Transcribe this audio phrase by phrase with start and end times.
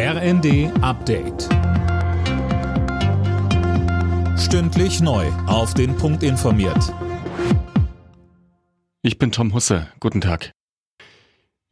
[0.00, 1.48] RND Update.
[4.38, 5.26] Stündlich neu.
[5.48, 6.94] Auf den Punkt informiert.
[9.02, 9.88] Ich bin Tom Husse.
[9.98, 10.52] Guten Tag.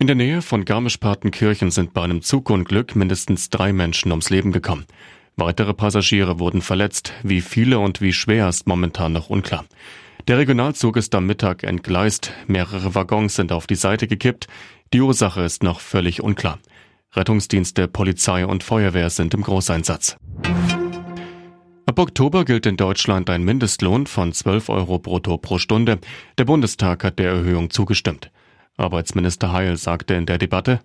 [0.01, 4.87] In der Nähe von Garmisch-Partenkirchen sind bei einem Zugunglück mindestens drei Menschen ums Leben gekommen.
[5.37, 7.13] Weitere Passagiere wurden verletzt.
[7.23, 9.67] Wie viele und wie schwer ist momentan noch unklar.
[10.27, 12.33] Der Regionalzug ist am Mittag entgleist.
[12.49, 14.49] Mehrere Waggons sind auf die Seite gekippt.
[14.93, 16.59] Die Ursache ist noch völlig unklar.
[17.15, 20.17] Rettungsdienste, Polizei und Feuerwehr sind im Großeinsatz.
[21.87, 25.99] Ab Oktober gilt in Deutschland ein Mindestlohn von 12 Euro brutto pro Stunde.
[26.37, 28.31] Der Bundestag hat der Erhöhung zugestimmt.
[28.77, 30.81] Arbeitsminister Heil sagte in der Debatte,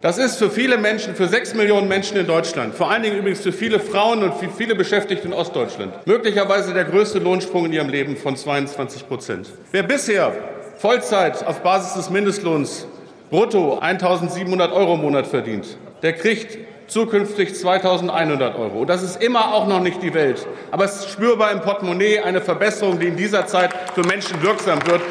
[0.00, 3.40] das ist für viele Menschen, für sechs Millionen Menschen in Deutschland, vor allen Dingen übrigens
[3.40, 7.88] für viele Frauen und für viele Beschäftigte in Ostdeutschland, möglicherweise der größte Lohnsprung in ihrem
[7.88, 9.48] Leben von 22 Prozent.
[9.70, 10.34] Wer bisher
[10.76, 12.86] Vollzeit auf Basis des Mindestlohns
[13.34, 16.56] brutto 1.700 Euro im Monat verdient, der kriegt
[16.86, 18.82] zukünftig 2.100 Euro.
[18.82, 20.46] Und das ist immer auch noch nicht die Welt.
[20.70, 24.78] Aber es ist spürbar im Portemonnaie eine Verbesserung, die in dieser Zeit für Menschen wirksam
[24.86, 25.02] wird.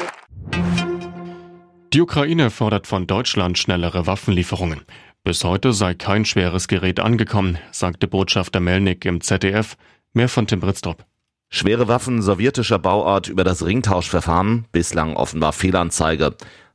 [1.92, 4.80] Die Ukraine fordert von Deutschland schnellere Waffenlieferungen.
[5.22, 9.76] Bis heute sei kein schweres Gerät angekommen, sagte Botschafter Melnik im ZDF.
[10.14, 11.04] Mehr von Tim Britztrup.
[11.50, 16.34] Schwere Waffen sowjetischer Bauart über das Ringtauschverfahren, bislang offenbar Fehlanzeige.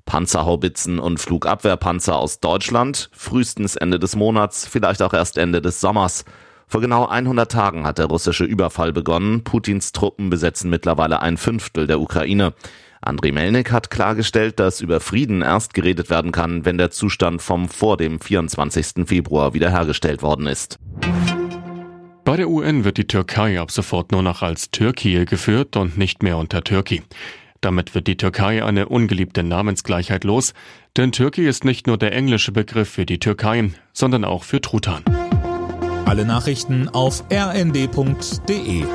[0.10, 6.26] Panzerhaubitzen und Flugabwehrpanzer aus Deutschland, frühestens Ende des Monats, vielleicht auch erst Ende des Sommers.
[6.66, 9.44] Vor genau 100 Tagen hat der russische Überfall begonnen.
[9.44, 12.54] Putins Truppen besetzen mittlerweile ein Fünftel der Ukraine.
[13.02, 17.70] Andriy Melnik hat klargestellt, dass über Frieden erst geredet werden kann, wenn der Zustand vom
[17.70, 19.08] vor dem 24.
[19.08, 20.80] Februar wiederhergestellt worden ist.
[22.26, 26.24] Bei der UN wird die Türkei ab sofort nur noch als Türkei geführt und nicht
[26.24, 27.04] mehr unter Türkei.
[27.62, 30.54] Damit wird die Türkei eine ungeliebte Namensgleichheit los,
[30.96, 35.04] denn Türkei ist nicht nur der englische Begriff für die Türkei, sondern auch für Truthahn.
[36.06, 38.86] Alle Nachrichten auf rnd.de